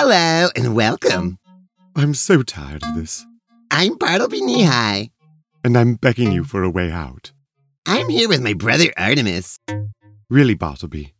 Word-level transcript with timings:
Hello 0.00 0.48
and 0.54 0.76
welcome. 0.76 1.40
I'm 1.96 2.14
so 2.14 2.44
tired 2.44 2.84
of 2.84 2.94
this, 2.94 3.26
I'm 3.72 3.98
Bartleby 3.98 4.40
Neehi 4.40 5.10
and 5.64 5.76
I'm 5.76 5.96
begging 5.96 6.30
you 6.30 6.44
for 6.44 6.62
a 6.62 6.70
way 6.70 6.92
out. 6.92 7.32
I'm 7.84 8.08
here 8.08 8.28
with 8.28 8.40
my 8.40 8.52
brother 8.52 8.92
Artemus. 8.96 9.58
Really, 10.30 10.54
Bartleby, 10.54 11.14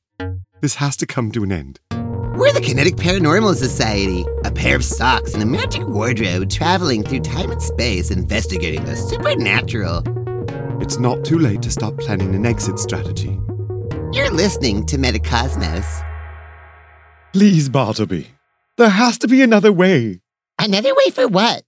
this 0.60 0.76
has 0.76 0.96
to 0.98 1.06
come 1.06 1.32
to 1.32 1.42
an 1.42 1.50
end. 1.50 1.80
We're 1.90 2.52
the 2.52 2.62
Kinetic 2.64 2.94
Paranormal 2.94 3.56
Society, 3.56 4.24
a 4.44 4.52
pair 4.52 4.76
of 4.76 4.84
socks 4.84 5.34
and 5.34 5.42
a 5.42 5.46
magic 5.46 5.84
wardrobe 5.88 6.48
traveling 6.48 7.02
through 7.02 7.22
time 7.22 7.50
and 7.50 7.60
space 7.60 8.12
investigating 8.12 8.84
the 8.84 8.94
supernatural. 8.94 10.04
It's 10.80 11.00
not 11.00 11.24
too 11.24 11.40
late 11.40 11.62
to 11.62 11.72
start 11.72 11.98
planning 11.98 12.32
an 12.32 12.46
exit 12.46 12.78
strategy. 12.78 13.40
You're 14.12 14.30
listening 14.30 14.86
to 14.86 14.98
Metacosmos. 14.98 16.04
Please, 17.32 17.68
Bartleby, 17.68 18.28
there 18.78 18.88
has 18.88 19.18
to 19.18 19.28
be 19.28 19.42
another 19.42 19.72
way. 19.72 20.20
Another 20.58 20.94
way 20.94 21.10
for 21.10 21.28
what? 21.28 21.64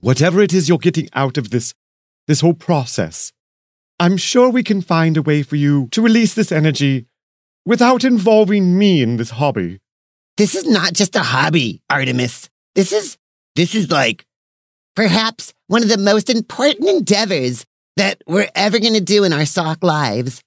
Whatever 0.00 0.40
it 0.40 0.52
is 0.52 0.68
you're 0.68 0.78
getting 0.78 1.08
out 1.12 1.38
of 1.38 1.50
this, 1.50 1.74
this 2.26 2.40
whole 2.40 2.54
process, 2.54 3.32
I'm 4.00 4.16
sure 4.16 4.48
we 4.48 4.62
can 4.62 4.80
find 4.82 5.16
a 5.16 5.22
way 5.22 5.42
for 5.42 5.56
you 5.56 5.88
to 5.92 6.02
release 6.02 6.34
this 6.34 6.50
energy 6.50 7.06
without 7.64 8.02
involving 8.02 8.76
me 8.78 9.02
in 9.02 9.18
this 9.18 9.30
hobby. 9.30 9.80
This 10.36 10.54
is 10.54 10.66
not 10.66 10.94
just 10.94 11.14
a 11.16 11.20
hobby, 11.22 11.82
Artemus. 11.90 12.48
This 12.74 12.92
is, 12.92 13.16
this 13.54 13.74
is 13.74 13.90
like 13.90 14.24
perhaps 14.96 15.52
one 15.68 15.82
of 15.82 15.88
the 15.88 15.98
most 15.98 16.28
important 16.28 16.88
endeavors 16.88 17.64
that 17.96 18.22
we're 18.26 18.50
ever 18.54 18.78
going 18.78 18.94
to 18.94 19.00
do 19.00 19.22
in 19.24 19.32
our 19.32 19.46
sock 19.46 19.84
lives. 19.84 20.42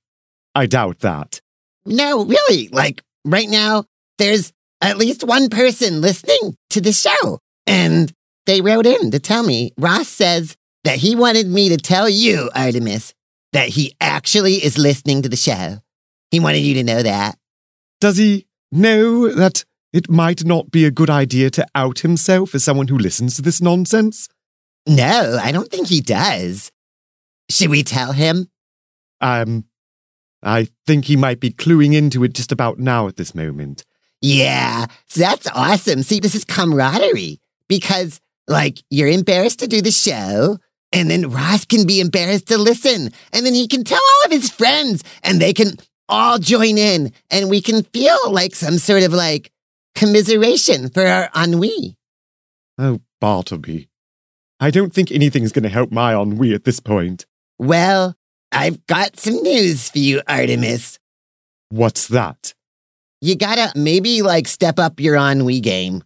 I 0.53 0.65
doubt 0.65 0.99
that. 0.99 1.41
No, 1.85 2.25
really. 2.25 2.67
Like 2.69 3.03
right 3.23 3.47
now, 3.47 3.85
there's 4.17 4.51
at 4.81 4.97
least 4.97 5.23
one 5.23 5.49
person 5.49 6.01
listening 6.01 6.55
to 6.71 6.81
the 6.81 6.93
show. 6.93 7.39
And 7.65 8.11
they 8.45 8.61
wrote 8.61 8.85
in 8.85 9.11
to 9.11 9.19
tell 9.19 9.43
me 9.43 9.71
Ross 9.77 10.07
says 10.07 10.55
that 10.83 10.97
he 10.97 11.15
wanted 11.15 11.47
me 11.47 11.69
to 11.69 11.77
tell 11.77 12.09
you, 12.09 12.49
Artemus, 12.55 13.13
that 13.53 13.69
he 13.69 13.95
actually 13.99 14.63
is 14.63 14.77
listening 14.77 15.21
to 15.23 15.29
the 15.29 15.35
show. 15.35 15.79
He 16.31 16.39
wanted 16.39 16.59
you 16.59 16.75
to 16.75 16.83
know 16.83 17.03
that. 17.03 17.37
Does 17.99 18.17
he 18.17 18.45
know 18.71 19.29
that 19.29 19.63
it 19.93 20.09
might 20.09 20.45
not 20.45 20.69
be 20.71 20.85
a 20.85 20.91
good 20.91 21.09
idea 21.09 21.49
to 21.51 21.65
out 21.73 21.99
himself 21.99 22.53
as 22.53 22.63
someone 22.63 22.87
who 22.87 22.97
listens 22.97 23.35
to 23.35 23.41
this 23.41 23.61
nonsense? 23.61 24.27
No, 24.85 25.39
I 25.41 25.51
don't 25.51 25.69
think 25.69 25.87
he 25.87 26.01
does. 26.01 26.71
Should 27.49 27.69
we 27.69 27.83
tell 27.83 28.11
him? 28.11 28.47
Um, 29.21 29.65
I 30.43 30.67
think 30.85 31.05
he 31.05 31.15
might 31.15 31.39
be 31.39 31.51
cluing 31.51 31.93
into 31.93 32.23
it 32.23 32.33
just 32.33 32.51
about 32.51 32.79
now 32.79 33.07
at 33.07 33.15
this 33.15 33.33
moment. 33.33 33.83
Yeah, 34.21 34.87
that's 35.15 35.47
awesome. 35.53 36.03
See, 36.03 36.19
this 36.19 36.35
is 36.35 36.43
camaraderie 36.43 37.39
because, 37.67 38.19
like, 38.47 38.79
you're 38.89 39.07
embarrassed 39.07 39.59
to 39.59 39.67
do 39.67 39.81
the 39.81 39.91
show, 39.91 40.57
and 40.91 41.11
then 41.11 41.29
Ross 41.29 41.65
can 41.65 41.85
be 41.85 41.99
embarrassed 41.99 42.47
to 42.47 42.57
listen, 42.57 43.11
and 43.33 43.45
then 43.45 43.53
he 43.53 43.67
can 43.67 43.83
tell 43.83 44.01
all 44.01 44.25
of 44.25 44.31
his 44.31 44.49
friends, 44.49 45.03
and 45.23 45.39
they 45.39 45.53
can 45.53 45.73
all 46.09 46.39
join 46.39 46.77
in, 46.77 47.11
and 47.29 47.49
we 47.49 47.61
can 47.61 47.83
feel 47.83 48.17
like 48.31 48.55
some 48.55 48.77
sort 48.77 49.03
of 49.03 49.13
like 49.13 49.51
commiseration 49.95 50.89
for 50.89 51.05
our 51.05 51.29
ennui. 51.35 51.95
Oh, 52.77 53.01
Bartleby. 53.19 53.89
I 54.59 54.71
don't 54.71 54.93
think 54.93 55.11
anything's 55.11 55.51
going 55.51 55.63
to 55.63 55.69
help 55.69 55.91
my 55.91 56.19
ennui 56.19 56.53
at 56.53 56.63
this 56.63 56.79
point. 56.79 57.25
Well, 57.59 58.15
I've 58.51 58.85
got 58.87 59.19
some 59.19 59.35
news 59.43 59.89
for 59.89 59.99
you, 59.99 60.21
Artemus. 60.27 60.97
What's 61.69 62.07
that? 62.07 62.53
You 63.21 63.35
gotta 63.35 63.71
maybe 63.75 64.21
like 64.21 64.47
step 64.47 64.77
up 64.77 64.99
your 64.99 65.15
ennui 65.15 65.59
game. 65.59 66.03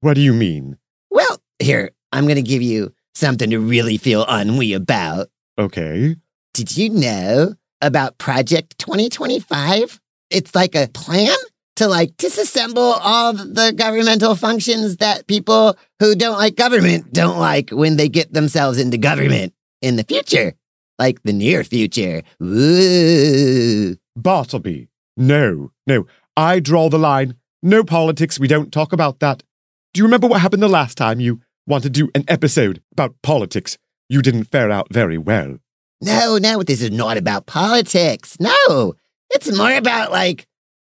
What 0.00 0.14
do 0.14 0.20
you 0.20 0.32
mean? 0.32 0.78
Well, 1.10 1.40
here, 1.58 1.90
I'm 2.12 2.26
gonna 2.26 2.42
give 2.42 2.62
you 2.62 2.92
something 3.14 3.50
to 3.50 3.58
really 3.58 3.98
feel 3.98 4.24
ennui 4.26 4.72
about. 4.72 5.28
Okay. 5.58 6.16
Did 6.54 6.76
you 6.76 6.90
know 6.90 7.54
about 7.82 8.18
Project 8.18 8.78
2025? 8.78 10.00
It's 10.30 10.54
like 10.54 10.74
a 10.74 10.88
plan 10.88 11.36
to 11.76 11.88
like 11.88 12.16
disassemble 12.16 12.98
all 13.02 13.32
the 13.32 13.72
governmental 13.76 14.34
functions 14.34 14.98
that 14.98 15.26
people 15.26 15.76
who 16.00 16.14
don't 16.14 16.38
like 16.38 16.56
government 16.56 17.12
don't 17.12 17.38
like 17.38 17.70
when 17.70 17.96
they 17.96 18.08
get 18.08 18.32
themselves 18.32 18.78
into 18.78 18.96
government 18.96 19.52
in 19.82 19.96
the 19.96 20.04
future, 20.04 20.54
like 20.98 21.22
the 21.24 21.32
near 21.32 21.62
future. 21.62 22.22
Ooh. 22.42 23.96
Bartleby. 24.16 24.88
No, 25.16 25.70
no. 25.86 26.06
I 26.36 26.60
draw 26.60 26.88
the 26.88 26.98
line. 26.98 27.36
No 27.62 27.84
politics. 27.84 28.38
We 28.38 28.48
don't 28.48 28.72
talk 28.72 28.92
about 28.92 29.20
that. 29.20 29.42
Do 29.92 30.00
you 30.00 30.04
remember 30.04 30.26
what 30.26 30.40
happened 30.40 30.62
the 30.62 30.68
last 30.68 30.98
time 30.98 31.20
you 31.20 31.40
wanted 31.66 31.94
to 31.94 32.04
do 32.04 32.10
an 32.14 32.24
episode 32.28 32.82
about 32.92 33.14
politics? 33.22 33.78
You 34.08 34.22
didn't 34.22 34.44
fare 34.44 34.70
out 34.70 34.92
very 34.92 35.18
well. 35.18 35.58
No, 36.00 36.36
no, 36.38 36.62
this 36.62 36.82
is 36.82 36.90
not 36.90 37.16
about 37.16 37.46
politics. 37.46 38.36
No, 38.40 38.94
it's 39.30 39.56
more 39.56 39.74
about 39.74 40.10
like 40.10 40.46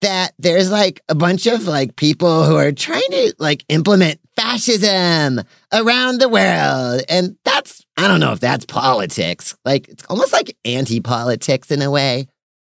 that 0.01 0.33
there's 0.37 0.71
like 0.71 1.01
a 1.09 1.15
bunch 1.15 1.47
of 1.47 1.65
like 1.65 1.95
people 1.95 2.45
who 2.45 2.55
are 2.55 2.71
trying 2.71 3.09
to 3.09 3.33
like 3.39 3.65
implement 3.69 4.19
fascism 4.35 5.41
around 5.73 6.19
the 6.19 6.29
world. 6.29 7.01
And 7.09 7.35
that's, 7.43 7.85
I 7.97 8.07
don't 8.07 8.19
know 8.19 8.31
if 8.31 8.39
that's 8.39 8.65
politics. 8.65 9.55
Like, 9.65 9.89
it's 9.89 10.05
almost 10.05 10.31
like 10.31 10.55
anti 10.63 11.01
politics 11.01 11.71
in 11.71 11.81
a 11.81 11.91
way. 11.91 12.27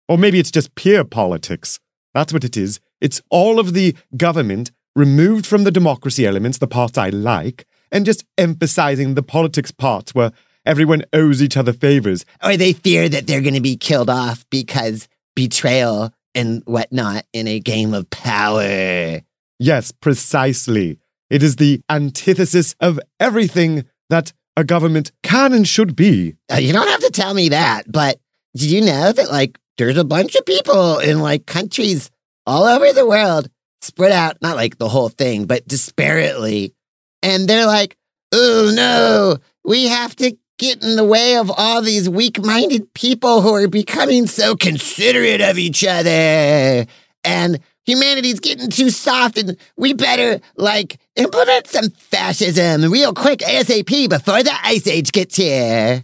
Or 0.08 0.18
maybe 0.18 0.40
it's 0.40 0.52
just 0.52 0.76
pure 0.76 1.04
politics. 1.04 1.80
That's 2.14 2.34
what 2.34 2.44
it 2.44 2.58
is. 2.58 2.80
It's 3.02 3.22
all 3.30 3.60
of 3.60 3.74
the 3.74 3.96
government 4.18 4.72
removed 4.96 5.46
from 5.46 5.64
the 5.64 5.72
democracy 5.72 6.26
elements, 6.26 6.58
the 6.58 6.68
parts 6.68 6.98
I 6.98 7.10
like, 7.10 7.66
and 7.92 8.06
just 8.06 8.26
emphasizing 8.38 9.14
the 9.14 9.24
politics 9.24 9.72
parts 9.72 10.14
where 10.14 10.32
everyone 10.66 11.04
owes 11.14 11.42
each 11.42 11.58
other 11.58 11.74
favors. 11.74 12.26
Or 12.44 12.58
they 12.58 12.74
fear 12.74 13.10
that 13.10 13.28
they're 13.28 13.42
going 13.42 13.54
to 13.54 13.62
be 13.62 13.78
killed 13.78 14.10
off 14.10 14.46
because 14.50 15.08
betrayal 15.36 16.14
and 16.36 16.62
whatnot 16.66 17.26
in 17.34 17.48
a 17.48 17.60
game 17.60 17.94
of 17.94 18.10
power. 18.10 19.22
Yes, 19.58 19.92
precisely. 19.92 21.00
It 21.30 21.44
is 21.44 21.58
the 21.58 21.82
antithesis 21.90 22.76
of 22.80 23.00
everything 23.20 23.86
that 24.10 24.34
a 24.58 24.64
government 24.64 25.12
can 25.24 25.54
and 25.54 25.68
should 25.68 25.96
be. 25.96 26.36
Uh, 26.52 26.58
you 26.58 26.74
don't 26.74 26.88
have 26.88 27.02
to 27.02 27.12
tell 27.12 27.34
me 27.34 27.50
that, 27.50 27.90
but 27.92 28.20
did 28.56 28.72
you 28.72 28.82
know 28.82 29.12
that 29.12 29.32
like 29.32 29.60
there's 29.80 29.98
a 29.98 30.04
bunch 30.04 30.36
of 30.36 30.46
people 30.46 31.00
in 31.00 31.20
like 31.20 31.46
countries 31.46 32.12
all 32.46 32.66
over 32.66 32.92
the 32.92 33.08
world 33.08 33.50
spread 33.82 34.12
out, 34.12 34.38
not 34.42 34.58
like 34.58 34.78
the 34.78 34.90
whole 34.90 35.08
thing, 35.08 35.46
but 35.46 35.68
disparately. 35.68 36.74
And 37.24 37.48
they're 37.48 37.66
like, 37.66 37.98
oh 38.34 38.72
no, 38.76 39.38
we 39.64 39.88
have 39.88 40.16
to 40.18 40.38
get 40.58 40.84
in 40.84 40.98
the 40.98 41.06
way 41.06 41.38
of 41.38 41.50
all 41.50 41.82
these 41.82 42.10
weak 42.10 42.44
minded 42.44 42.94
people 42.94 43.42
who 43.42 43.56
are 43.56 43.70
becoming 43.70 44.28
so 44.28 44.58
considerate 44.58 45.40
of 45.40 45.58
each 45.58 45.86
other. 45.86 46.86
And 47.24 47.60
humanity's 47.86 48.42
getting 48.42 48.70
too 48.70 48.90
soft, 48.90 49.38
and 49.38 49.56
we 49.78 49.94
better 49.94 50.42
like 50.58 51.00
implement 51.16 51.68
some 51.68 51.90
fascism 51.92 52.92
real 52.92 53.14
quick 53.14 53.40
ASAP 53.40 54.10
before 54.10 54.44
the 54.44 54.54
Ice 54.66 54.88
Age 54.88 55.14
gets 55.14 55.38
here. 55.38 56.04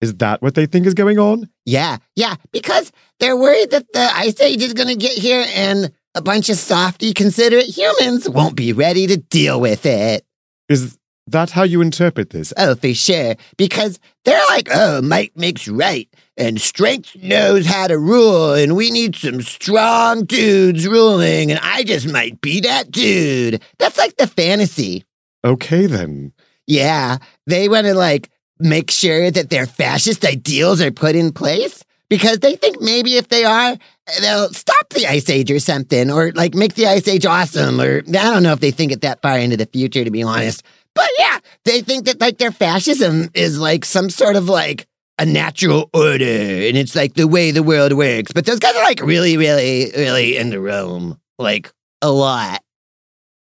Is 0.00 0.14
that 0.16 0.40
what 0.40 0.54
they 0.54 0.66
think 0.66 0.86
is 0.86 0.94
going 0.94 1.18
on? 1.18 1.48
Yeah, 1.66 1.98
yeah, 2.16 2.36
because 2.52 2.90
they're 3.18 3.36
worried 3.36 3.70
that 3.70 3.92
the 3.92 4.08
Ice 4.14 4.40
Age 4.40 4.62
is 4.62 4.72
going 4.72 4.88
to 4.88 4.96
get 4.96 5.12
here 5.12 5.44
and 5.54 5.92
a 6.14 6.22
bunch 6.22 6.48
of 6.48 6.56
softy, 6.56 7.12
considerate 7.12 7.66
humans 7.66 8.28
won't 8.28 8.56
be 8.56 8.72
ready 8.72 9.06
to 9.06 9.16
deal 9.16 9.60
with 9.60 9.86
it. 9.86 10.24
Is 10.68 10.98
that 11.26 11.50
how 11.50 11.62
you 11.62 11.80
interpret 11.80 12.30
this? 12.30 12.52
Oh, 12.56 12.74
for 12.74 12.92
sure. 12.94 13.36
Because 13.56 14.00
they're 14.24 14.42
like, 14.48 14.68
oh, 14.72 15.02
might 15.02 15.36
makes 15.36 15.68
right, 15.68 16.08
and 16.36 16.60
strength 16.60 17.14
knows 17.22 17.66
how 17.66 17.86
to 17.86 17.98
rule, 17.98 18.54
and 18.54 18.74
we 18.74 18.90
need 18.90 19.14
some 19.14 19.40
strong 19.42 20.24
dudes 20.24 20.88
ruling, 20.88 21.50
and 21.50 21.60
I 21.62 21.84
just 21.84 22.10
might 22.10 22.40
be 22.40 22.60
that 22.60 22.90
dude. 22.90 23.62
That's 23.78 23.98
like 23.98 24.16
the 24.16 24.26
fantasy. 24.26 25.04
Okay, 25.44 25.86
then. 25.86 26.32
Yeah, 26.66 27.18
they 27.46 27.68
want 27.68 27.86
to 27.86 27.94
like 27.94 28.30
make 28.60 28.90
sure 28.90 29.30
that 29.30 29.50
their 29.50 29.66
fascist 29.66 30.24
ideals 30.24 30.80
are 30.80 30.90
put 30.90 31.16
in 31.16 31.32
place 31.32 31.84
because 32.08 32.40
they 32.40 32.56
think 32.56 32.80
maybe 32.80 33.16
if 33.16 33.28
they 33.28 33.44
are, 33.44 33.76
they'll 34.20 34.52
stop 34.52 34.88
the 34.90 35.06
Ice 35.06 35.30
Age 35.30 35.50
or 35.50 35.60
something, 35.60 36.10
or 36.10 36.32
like 36.32 36.54
make 36.54 36.74
the 36.74 36.86
Ice 36.86 37.06
Age 37.08 37.24
awesome, 37.24 37.80
or 37.80 37.98
I 37.98 38.10
don't 38.10 38.42
know 38.42 38.52
if 38.52 38.60
they 38.60 38.72
think 38.72 38.92
it 38.92 39.02
that 39.02 39.22
far 39.22 39.38
into 39.38 39.56
the 39.56 39.66
future, 39.66 40.04
to 40.04 40.10
be 40.10 40.22
honest. 40.22 40.62
But 40.94 41.08
yeah, 41.18 41.38
they 41.64 41.82
think 41.82 42.06
that 42.06 42.20
like 42.20 42.38
their 42.38 42.50
fascism 42.50 43.30
is 43.34 43.58
like 43.58 43.84
some 43.84 44.10
sort 44.10 44.36
of 44.36 44.48
like 44.48 44.86
a 45.18 45.26
natural 45.26 45.90
order 45.92 46.24
and 46.24 46.78
it's 46.78 46.96
like 46.96 47.14
the 47.14 47.28
way 47.28 47.50
the 47.50 47.62
world 47.62 47.92
works. 47.92 48.32
But 48.32 48.46
those 48.46 48.58
guys 48.58 48.74
are 48.74 48.82
like 48.82 49.00
really, 49.00 49.36
really, 49.36 49.92
really 49.94 50.36
into 50.36 50.60
Rome. 50.60 51.20
Like 51.38 51.70
a 52.02 52.10
lot. 52.10 52.62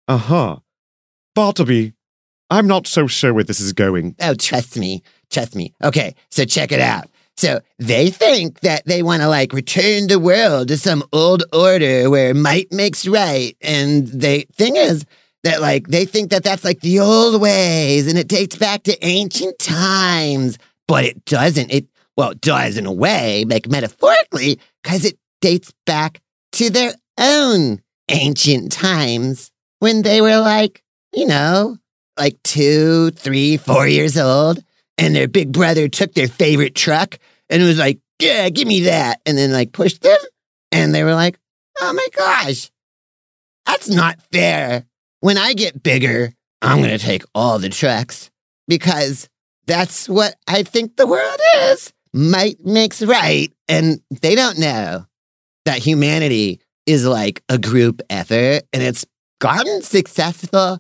Uh 0.08 0.16
huh. 0.16 0.56
Bartleby, 1.34 1.93
I'm 2.50 2.67
not 2.67 2.87
so 2.87 3.06
sure 3.06 3.32
where 3.32 3.44
this 3.44 3.61
is 3.61 3.73
going. 3.73 4.14
Oh, 4.20 4.35
trust 4.35 4.79
me. 4.79 5.02
Trust 5.31 5.55
me. 5.56 5.73
Okay, 5.82 6.14
so 6.31 6.44
check 6.44 6.73
it 6.73 6.81
out. 6.81 7.08
So 7.37 7.61
they 7.79 8.11
think 8.11 8.61
that 8.61 8.85
they 8.87 9.02
want 9.02 9.23
to 9.23 9.29
like 9.29 9.52
return 9.52 10.06
the 10.06 10.20
world 10.20 10.69
to 10.69 10.76
some 10.76 11.02
old 11.12 11.43
order 11.52 12.08
where 12.08 12.32
might 12.32 12.70
makes 12.70 13.08
right. 13.08 13.56
And 13.61 14.06
the 14.06 14.46
thing 14.52 14.76
is, 14.76 15.05
that 15.44 15.61
like 15.61 15.88
they 15.88 16.06
think 16.06 16.31
that 16.31 16.43
that's 16.43 16.64
like 16.64 16.81
the 16.81 16.99
old 16.99 17.41
ways 17.41 18.08
and 18.08 18.19
it 18.19 18.29
dates 18.29 18.56
back 18.56 18.82
to 18.85 19.06
ancient 19.06 19.58
times, 19.58 20.58
but 20.88 21.05
it 21.05 21.25
doesn't. 21.26 21.70
It 21.70 21.87
well, 22.17 22.31
it 22.31 22.40
does 22.40 22.76
in 22.76 22.87
a 22.87 22.93
way, 22.93 23.44
like 23.44 23.69
metaphorically, 23.69 24.58
because 24.82 25.05
it 25.05 25.19
dates 25.40 25.73
back 25.85 26.20
to 26.52 26.70
their 26.70 26.94
own 27.19 27.81
ancient 28.08 28.73
times 28.73 29.50
when 29.81 30.02
they 30.02 30.20
were 30.20 30.38
like, 30.38 30.82
you 31.12 31.26
know, 31.26 31.76
like 32.19 32.43
two, 32.43 33.11
three, 33.11 33.56
four 33.56 33.87
years 33.87 34.16
old, 34.16 34.62
and 34.99 35.14
their 35.14 35.28
big 35.28 35.52
brother 35.52 35.88
took 35.88 36.14
their 36.14 36.28
favorite 36.28 36.75
truck 36.75 37.19
and 37.50 37.62
was 37.62 37.78
like, 37.78 37.99
yeah, 38.20 38.49
give 38.49 38.69
me 38.69 38.82
that. 38.82 39.20
And 39.26 39.37
then 39.37 39.52
like 39.52 39.72
pushed 39.72 40.02
them. 40.02 40.19
And 40.72 40.94
they 40.94 41.05
were 41.05 41.14
like, 41.14 41.38
oh 41.81 41.93
my 41.93 42.06
gosh, 42.16 42.70
that's 43.66 43.88
not 43.88 44.19
fair. 44.32 44.84
When 45.20 45.38
I 45.38 45.55
get 45.55 45.82
bigger, 45.82 46.32
I'm 46.62 46.78
going 46.78 46.90
to 46.90 46.99
take 46.99 47.25
all 47.34 47.58
the 47.58 47.69
trucks 47.69 48.31
because 48.69 49.28
that's 49.66 50.08
what 50.08 50.34
I 50.46 50.62
think 50.62 50.96
the 50.96 51.06
world 51.06 51.40
is. 51.66 51.93
Might 52.12 52.64
makes 52.64 53.02
right. 53.02 53.52
And 53.69 54.00
they 54.20 54.34
don't 54.34 54.58
know 54.58 55.06
that 55.64 55.78
humanity 55.78 56.61
is 56.87 57.06
like 57.06 57.43
a 57.49 57.58
group 57.58 58.02
effort 58.11 58.62
and 58.72 58.82
it's 58.82 59.05
gotten 59.40 59.82
successful 59.82 60.78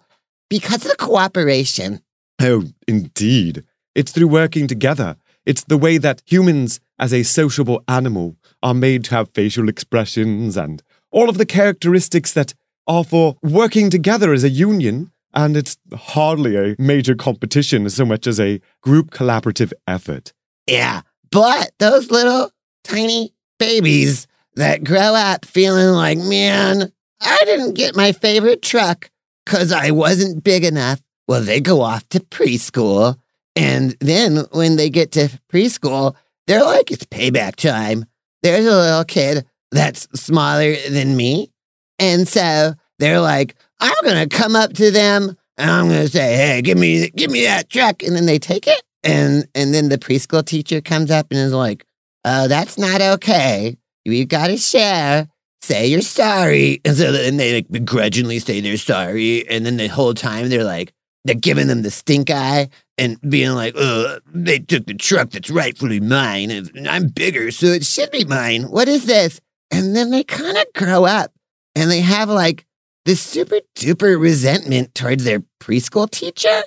because 0.54 0.84
of 0.84 0.90
the 0.92 0.96
cooperation. 0.96 2.00
Oh, 2.40 2.62
indeed. 2.86 3.64
It's 3.96 4.12
through 4.12 4.28
working 4.28 4.68
together. 4.68 5.16
It's 5.44 5.64
the 5.64 5.76
way 5.76 5.98
that 5.98 6.22
humans, 6.26 6.78
as 6.96 7.12
a 7.12 7.24
sociable 7.24 7.82
animal, 7.88 8.36
are 8.62 8.72
made 8.72 9.02
to 9.06 9.16
have 9.16 9.34
facial 9.34 9.68
expressions 9.68 10.56
and 10.56 10.80
all 11.10 11.28
of 11.28 11.38
the 11.38 11.44
characteristics 11.44 12.32
that 12.34 12.54
are 12.86 13.02
for 13.02 13.36
working 13.42 13.90
together 13.90 14.32
as 14.32 14.44
a 14.44 14.48
union. 14.48 15.10
And 15.32 15.56
it's 15.56 15.76
hardly 15.92 16.54
a 16.54 16.76
major 16.78 17.16
competition 17.16 17.90
so 17.90 18.04
much 18.04 18.28
as 18.28 18.38
a 18.38 18.60
group 18.80 19.10
collaborative 19.10 19.72
effort. 19.88 20.32
Yeah, 20.68 21.00
but 21.32 21.72
those 21.80 22.12
little 22.12 22.52
tiny 22.84 23.34
babies 23.58 24.28
that 24.54 24.84
grow 24.84 25.16
up 25.16 25.46
feeling 25.46 25.88
like, 25.88 26.18
man, 26.18 26.92
I 27.20 27.38
didn't 27.44 27.74
get 27.74 27.96
my 27.96 28.12
favorite 28.12 28.62
truck 28.62 29.10
because 29.44 29.72
I 29.72 29.90
wasn't 29.90 30.44
big 30.44 30.64
enough. 30.64 31.00
Well, 31.26 31.42
they 31.42 31.60
go 31.60 31.80
off 31.80 32.08
to 32.10 32.20
preschool. 32.20 33.16
And 33.56 33.96
then 34.00 34.44
when 34.52 34.76
they 34.76 34.90
get 34.90 35.12
to 35.12 35.28
preschool, 35.52 36.16
they're 36.46 36.64
like, 36.64 36.90
it's 36.90 37.04
payback 37.04 37.56
time. 37.56 38.04
There's 38.42 38.66
a 38.66 38.76
little 38.76 39.04
kid 39.04 39.46
that's 39.70 40.08
smaller 40.20 40.74
than 40.88 41.16
me. 41.16 41.50
And 41.98 42.28
so 42.28 42.74
they're 42.98 43.20
like, 43.20 43.54
I'm 43.80 43.94
going 44.02 44.28
to 44.28 44.36
come 44.36 44.56
up 44.56 44.72
to 44.74 44.90
them 44.90 45.36
and 45.56 45.70
I'm 45.70 45.88
going 45.88 46.02
to 46.02 46.08
say, 46.08 46.36
hey, 46.36 46.62
give 46.62 46.76
me, 46.76 47.10
give 47.10 47.30
me 47.30 47.44
that 47.44 47.70
truck. 47.70 48.02
And 48.02 48.16
then 48.16 48.26
they 48.26 48.38
take 48.38 48.66
it. 48.66 48.82
And, 49.02 49.46
and 49.54 49.72
then 49.72 49.88
the 49.88 49.98
preschool 49.98 50.44
teacher 50.44 50.80
comes 50.80 51.10
up 51.10 51.28
and 51.30 51.38
is 51.38 51.52
like, 51.52 51.86
oh, 52.24 52.48
that's 52.48 52.76
not 52.76 53.00
okay. 53.00 53.76
We've 54.06 54.28
got 54.28 54.48
to 54.48 54.56
share. 54.56 55.28
Say 55.64 55.86
you're 55.86 56.02
sorry. 56.02 56.82
And 56.84 56.94
so 56.94 57.14
and 57.14 57.40
they 57.40 57.54
like 57.54 57.70
begrudgingly 57.70 58.38
say 58.38 58.60
they're 58.60 58.76
sorry. 58.76 59.48
And 59.48 59.64
then 59.64 59.78
the 59.78 59.86
whole 59.86 60.12
time 60.12 60.50
they're 60.50 60.62
like, 60.62 60.92
they're 61.24 61.34
giving 61.34 61.68
them 61.68 61.80
the 61.80 61.90
stink 61.90 62.28
eye 62.28 62.68
and 62.98 63.18
being 63.22 63.52
like, 63.52 63.72
oh, 63.74 64.18
they 64.26 64.58
took 64.58 64.84
the 64.84 64.92
truck 64.92 65.30
that's 65.30 65.48
rightfully 65.48 66.00
mine. 66.00 66.50
And 66.50 66.86
I'm 66.86 67.08
bigger, 67.08 67.50
so 67.50 67.64
it 67.68 67.82
should 67.86 68.10
be 68.10 68.26
mine. 68.26 68.64
What 68.64 68.88
is 68.88 69.06
this? 69.06 69.40
And 69.70 69.96
then 69.96 70.10
they 70.10 70.22
kind 70.22 70.58
of 70.58 70.66
grow 70.74 71.06
up 71.06 71.32
and 71.74 71.90
they 71.90 72.00
have 72.00 72.28
like 72.28 72.66
this 73.06 73.22
super 73.22 73.60
duper 73.74 74.20
resentment 74.20 74.94
towards 74.94 75.24
their 75.24 75.42
preschool 75.62 76.10
teacher 76.10 76.62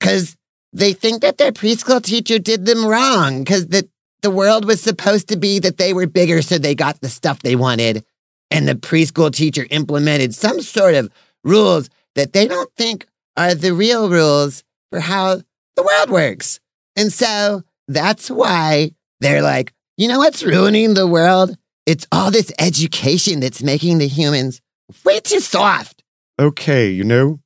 because 0.00 0.38
they 0.72 0.94
think 0.94 1.20
that 1.20 1.36
their 1.36 1.52
preschool 1.52 2.02
teacher 2.02 2.38
did 2.38 2.64
them 2.64 2.86
wrong 2.86 3.44
because 3.44 3.66
the, 3.66 3.86
the 4.22 4.30
world 4.30 4.64
was 4.64 4.82
supposed 4.82 5.28
to 5.28 5.36
be 5.36 5.58
that 5.58 5.76
they 5.76 5.92
were 5.92 6.06
bigger, 6.06 6.40
so 6.40 6.56
they 6.56 6.74
got 6.74 7.02
the 7.02 7.10
stuff 7.10 7.40
they 7.42 7.54
wanted. 7.54 8.06
And 8.50 8.66
the 8.66 8.74
preschool 8.74 9.32
teacher 9.32 9.66
implemented 9.70 10.34
some 10.34 10.60
sort 10.60 10.94
of 10.94 11.10
rules 11.44 11.90
that 12.14 12.32
they 12.32 12.48
don't 12.48 12.72
think 12.76 13.06
are 13.36 13.54
the 13.54 13.72
real 13.72 14.10
rules 14.10 14.64
for 14.90 15.00
how 15.00 15.42
the 15.76 15.82
world 15.82 16.10
works. 16.10 16.60
And 16.96 17.12
so 17.12 17.62
that's 17.86 18.30
why 18.30 18.92
they're 19.20 19.42
like, 19.42 19.72
you 19.96 20.08
know 20.08 20.18
what's 20.18 20.42
ruining 20.42 20.94
the 20.94 21.06
world? 21.06 21.56
It's 21.86 22.06
all 22.12 22.30
this 22.30 22.52
education 22.58 23.40
that's 23.40 23.62
making 23.62 23.98
the 23.98 24.08
humans 24.08 24.60
way 25.04 25.20
too 25.20 25.40
soft. 25.40 26.02
Okay, 26.38 26.90
you 26.90 27.04
know, 27.04 27.40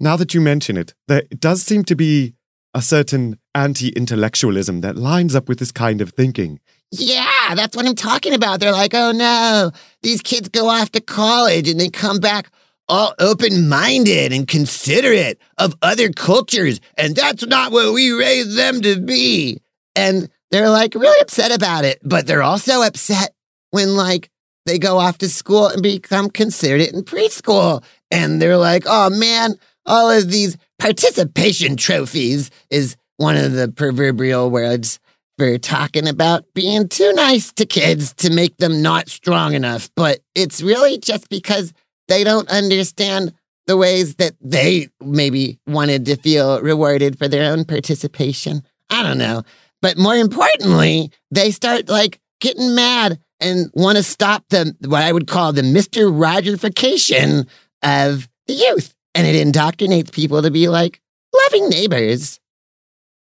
now 0.00 0.16
that 0.16 0.34
you 0.34 0.40
mention 0.40 0.76
it, 0.76 0.94
there 1.06 1.22
does 1.38 1.62
seem 1.62 1.84
to 1.84 1.96
be 1.96 2.34
a 2.74 2.82
certain 2.82 3.38
anti 3.54 3.88
intellectualism 3.90 4.80
that 4.82 4.96
lines 4.96 5.34
up 5.34 5.48
with 5.48 5.58
this 5.58 5.72
kind 5.72 6.00
of 6.00 6.10
thinking. 6.10 6.60
Yeah, 6.90 7.27
that's 7.54 7.76
what 7.76 7.86
I'm 7.86 7.94
talking 7.94 8.34
about. 8.34 8.60
They're 8.60 8.72
like, 8.72 8.94
oh 8.94 9.12
no, 9.12 9.70
these 10.02 10.22
kids 10.22 10.48
go 10.48 10.68
off 10.68 10.92
to 10.92 11.00
college 11.00 11.68
and 11.68 11.80
they 11.80 11.88
come 11.88 12.18
back 12.18 12.50
all 12.88 13.14
open 13.18 13.68
minded 13.68 14.32
and 14.32 14.48
considerate 14.48 15.38
of 15.58 15.74
other 15.82 16.10
cultures. 16.10 16.80
And 16.96 17.14
that's 17.14 17.46
not 17.46 17.72
what 17.72 17.92
we 17.92 18.10
raised 18.12 18.56
them 18.56 18.80
to 18.80 19.00
be. 19.00 19.60
And 19.94 20.30
they're 20.50 20.70
like 20.70 20.94
really 20.94 21.20
upset 21.20 21.52
about 21.52 21.84
it, 21.84 22.00
but 22.02 22.26
they're 22.26 22.42
also 22.42 22.82
upset 22.82 23.34
when 23.70 23.94
like 23.96 24.30
they 24.64 24.78
go 24.78 24.98
off 24.98 25.18
to 25.18 25.28
school 25.28 25.68
and 25.68 25.82
become 25.82 26.30
considerate 26.30 26.92
in 26.92 27.02
preschool. 27.02 27.84
And 28.10 28.40
they're 28.40 28.56
like, 28.56 28.84
oh 28.86 29.10
man, 29.10 29.54
all 29.84 30.10
of 30.10 30.30
these 30.30 30.56
participation 30.78 31.76
trophies 31.76 32.50
is 32.70 32.96
one 33.16 33.36
of 33.36 33.52
the 33.52 33.68
proverbial 33.68 34.50
words 34.50 34.98
for 35.38 35.56
talking 35.56 36.08
about 36.08 36.44
being 36.52 36.88
too 36.88 37.12
nice 37.12 37.52
to 37.52 37.64
kids 37.64 38.12
to 38.14 38.30
make 38.30 38.56
them 38.56 38.82
not 38.82 39.08
strong 39.08 39.54
enough. 39.54 39.88
But 39.94 40.18
it's 40.34 40.60
really 40.60 40.98
just 40.98 41.28
because 41.28 41.72
they 42.08 42.24
don't 42.24 42.48
understand 42.50 43.32
the 43.68 43.76
ways 43.76 44.16
that 44.16 44.32
they 44.40 44.88
maybe 45.00 45.60
wanted 45.66 46.06
to 46.06 46.16
feel 46.16 46.60
rewarded 46.60 47.18
for 47.18 47.28
their 47.28 47.52
own 47.52 47.64
participation. 47.64 48.62
I 48.90 49.02
don't 49.02 49.18
know. 49.18 49.44
But 49.80 49.96
more 49.96 50.16
importantly, 50.16 51.12
they 51.30 51.52
start 51.52 51.88
like 51.88 52.18
getting 52.40 52.74
mad 52.74 53.20
and 53.40 53.70
want 53.74 53.96
to 53.96 54.02
stop 54.02 54.44
the 54.48 54.74
what 54.86 55.02
I 55.02 55.12
would 55.12 55.28
call 55.28 55.52
the 55.52 55.62
Mr. 55.62 56.10
Rogerification 56.10 57.46
of 57.82 58.28
the 58.46 58.54
youth. 58.54 58.94
And 59.14 59.26
it 59.26 59.46
indoctrinates 59.46 60.12
people 60.12 60.42
to 60.42 60.50
be 60.50 60.68
like 60.68 61.00
loving 61.44 61.68
neighbors. 61.68 62.40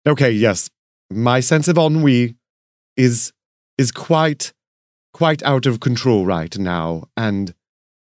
Okay, 0.06 0.30
yes, 0.30 0.70
my 1.10 1.40
sense 1.40 1.68
of 1.68 1.76
ennui 1.76 2.36
is 2.96 3.32
is 3.78 3.90
quite 3.90 4.52
quite 5.12 5.42
out 5.42 5.66
of 5.66 5.80
control 5.80 6.26
right 6.26 6.56
now. 6.58 7.04
And 7.16 7.54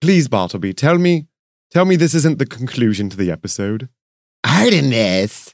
please, 0.01 0.27
Bartleby, 0.27 0.73
tell 0.73 0.97
me 0.97 1.27
tell 1.71 1.85
me 1.85 1.95
this 1.95 2.13
isn't 2.13 2.39
the 2.39 2.45
conclusion 2.45 3.09
to 3.09 3.17
the 3.17 3.31
episode. 3.31 3.89
Artemus, 4.45 5.53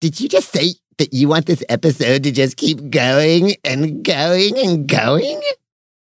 did 0.00 0.20
you 0.20 0.28
just 0.28 0.52
say 0.52 0.74
that 0.98 1.12
you 1.12 1.28
want 1.28 1.46
this 1.46 1.64
episode 1.68 2.22
to 2.24 2.32
just 2.32 2.56
keep 2.56 2.90
going 2.90 3.54
and 3.64 4.04
going 4.04 4.58
and 4.58 4.88
going? 4.88 5.40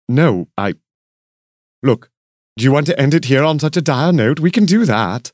No, 0.09 0.49
I 0.57 0.75
look. 1.83 2.11
Do 2.57 2.65
you 2.65 2.73
want 2.73 2.87
to 2.87 3.01
end 3.01 3.15
it 3.15 3.25
here 3.25 3.45
on 3.45 3.59
such 3.59 3.79
a 3.79 3.83
dire 3.83 4.13
note? 4.13 4.39
We 4.39 4.51
can 4.51 4.67
do 4.67 4.85
that. 4.85 5.33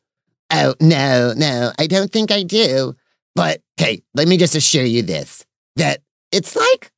Oh, 0.51 0.75
no, 0.81 1.35
no, 1.37 1.73
I 1.79 1.87
don't 1.87 2.13
think 2.13 2.31
I 2.31 2.43
do. 2.43 2.95
But 3.39 3.61
hey, 3.77 4.03
let 4.15 4.27
me 4.27 4.37
just 4.37 4.57
assure 4.57 4.83
you 4.83 5.03
this 5.03 5.47
that 5.77 6.01
it's 6.33 6.57
like, 6.57 6.91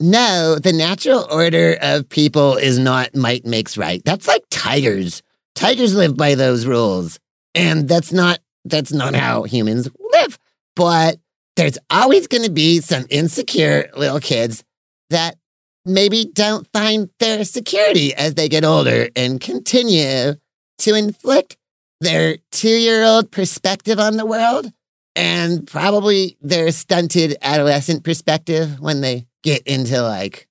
no, 0.00 0.58
the 0.60 0.72
natural 0.72 1.24
order 1.30 1.78
of 1.80 2.08
people 2.08 2.56
is 2.56 2.80
not 2.80 3.14
might 3.14 3.46
makes 3.46 3.78
right. 3.78 4.02
That's 4.04 4.26
like 4.26 4.42
tigers. 4.50 5.22
Tigers 5.54 5.94
live 5.94 6.16
by 6.16 6.34
those 6.34 6.66
rules. 6.66 7.20
And 7.54 7.88
that's 7.88 8.12
not 8.12 8.40
that's 8.64 8.92
not 8.92 9.14
how 9.14 9.44
humans 9.44 9.88
live. 10.14 10.36
But 10.74 11.20
there's 11.54 11.78
always 11.90 12.26
going 12.26 12.42
to 12.42 12.50
be 12.50 12.80
some 12.80 13.06
insecure 13.08 13.88
little 13.96 14.18
kids 14.18 14.64
that 15.10 15.36
maybe 15.84 16.24
don't 16.24 16.66
find 16.72 17.08
their 17.20 17.44
security 17.44 18.12
as 18.16 18.34
they 18.34 18.48
get 18.48 18.64
older 18.64 19.10
and 19.14 19.40
continue 19.40 20.34
to 20.78 20.94
inflict 20.96 21.56
their 22.00 22.38
two 22.50 22.68
year 22.68 23.04
old 23.04 23.30
perspective 23.30 24.00
on 24.00 24.16
the 24.16 24.26
world 24.26 24.72
and 25.18 25.66
probably 25.66 26.38
their 26.40 26.70
stunted 26.70 27.36
adolescent 27.42 28.04
perspective 28.04 28.78
when 28.78 29.00
they 29.00 29.26
get 29.42 29.66
into 29.66 30.00
like, 30.00 30.46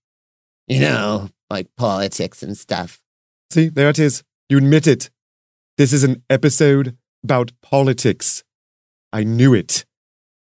you 0.68 0.82
know, 0.82 1.30
like 1.50 1.74
politics 1.78 2.44
and 2.44 2.58
stuff. 2.58 3.02
See, 3.50 3.70
there 3.70 3.88
it 3.88 3.98
is. 3.98 4.24
You 4.50 4.58
admit 4.58 4.86
it. 4.86 5.10
This 5.78 5.94
is 5.94 6.04
an 6.04 6.22
episode 6.30 6.98
about 7.24 7.54
politics. 7.62 8.44
I 9.14 9.24
knew 9.24 9.54
it. 9.54 9.86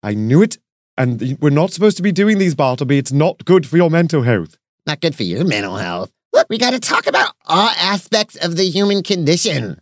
I 0.03 0.15
knew 0.15 0.43
it. 0.43 0.59
And 0.99 1.39
we're 1.41 1.51
not 1.51 1.71
supposed 1.71 1.97
to 1.99 2.03
be 2.03 2.11
doing 2.11 2.39
these, 2.39 2.57
Bartleby. 2.57 2.99
It's 2.99 3.13
not 3.13 3.45
good 3.45 3.65
for 3.65 3.77
your 3.77 3.91
mental 3.91 4.23
health. 4.23 4.59
Not 4.89 5.01
good 5.01 5.15
for 5.15 5.23
your 5.23 5.45
mental 5.45 5.77
health. 5.77 6.11
Look, 6.33 6.49
we 6.51 6.59
got 6.59 6.73
to 6.73 6.81
talk 6.81 7.07
about 7.07 7.33
all 7.45 7.71
aspects 7.79 8.35
of 8.37 8.57
the 8.57 8.69
human 8.69 9.05
condition. 9.05 9.81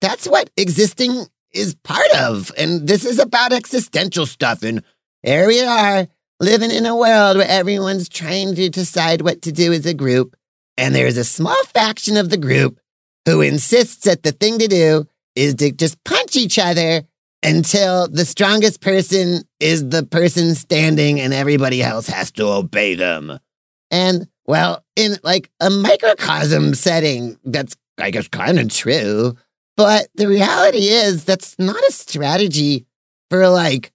That's 0.00 0.28
what 0.28 0.48
existing 0.56 1.26
is 1.52 1.74
part 1.74 2.10
of. 2.16 2.52
And 2.56 2.86
this 2.86 3.04
is 3.04 3.18
about 3.18 3.52
existential 3.52 4.26
stuff. 4.26 4.62
And 4.62 4.82
here 5.22 5.46
we 5.46 5.62
are 5.62 6.06
living 6.38 6.70
in 6.70 6.86
a 6.86 6.96
world 6.96 7.36
where 7.36 7.48
everyone's 7.48 8.08
trying 8.08 8.54
to 8.54 8.68
decide 8.68 9.22
what 9.22 9.42
to 9.42 9.52
do 9.52 9.72
as 9.72 9.86
a 9.86 9.94
group. 9.94 10.36
And 10.76 10.94
there's 10.94 11.16
a 11.16 11.24
small 11.24 11.62
faction 11.64 12.16
of 12.16 12.30
the 12.30 12.38
group 12.38 12.80
who 13.26 13.42
insists 13.42 14.04
that 14.04 14.22
the 14.22 14.32
thing 14.32 14.58
to 14.58 14.68
do 14.68 15.06
is 15.36 15.54
to 15.56 15.70
just 15.72 16.02
punch 16.04 16.36
each 16.36 16.58
other 16.58 17.02
until 17.42 18.08
the 18.08 18.24
strongest 18.24 18.80
person 18.80 19.42
is 19.60 19.88
the 19.88 20.02
person 20.04 20.54
standing 20.54 21.20
and 21.20 21.32
everybody 21.32 21.82
else 21.82 22.06
has 22.06 22.30
to 22.32 22.46
obey 22.46 22.94
them. 22.94 23.38
And 23.90 24.28
well, 24.46 24.84
in 24.96 25.16
like 25.22 25.50
a 25.60 25.70
microcosm 25.70 26.74
setting, 26.74 27.38
that's, 27.44 27.76
I 27.98 28.10
guess, 28.10 28.28
kind 28.28 28.58
of 28.58 28.68
true. 28.68 29.36
But 29.80 30.08
the 30.14 30.28
reality 30.28 30.88
is 30.88 31.24
that's 31.24 31.58
not 31.58 31.82
a 31.88 31.90
strategy 31.90 32.84
for 33.30 33.48
like 33.48 33.92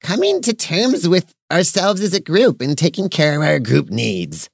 coming 0.00 0.40
to 0.40 0.54
terms 0.54 1.06
with 1.06 1.34
ourselves 1.52 2.00
as 2.00 2.14
a 2.14 2.20
group 2.20 2.62
and 2.62 2.78
taking 2.78 3.10
care 3.10 3.36
of 3.36 3.46
our 3.46 3.58
group 3.58 3.90
needs. 3.90 4.48